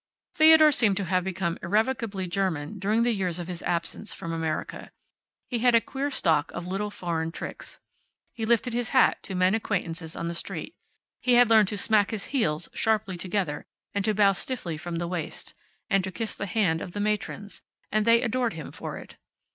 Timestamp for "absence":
3.61-4.11